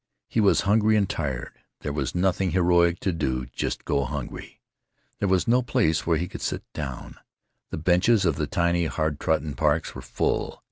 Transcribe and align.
He 0.27 0.39
was 0.39 0.61
hungry 0.61 0.95
and 0.95 1.07
tired. 1.07 1.53
There 1.81 1.93
was 1.93 2.15
nothing 2.15 2.49
heroic 2.49 2.99
to 3.01 3.11
do—just 3.11 3.85
go 3.85 4.03
hungry. 4.05 4.59
There 5.19 5.27
was 5.27 5.47
no 5.47 5.61
place 5.61 6.07
where 6.07 6.17
he 6.17 6.27
could 6.27 6.41
sit 6.41 6.63
down. 6.73 7.17
The 7.69 7.77
benches 7.77 8.25
of 8.25 8.35
the 8.37 8.47
tiny 8.47 8.87
hard 8.87 9.19
trodden 9.19 9.53
parks 9.53 9.93
were 9.93 10.01
full.... 10.01 10.59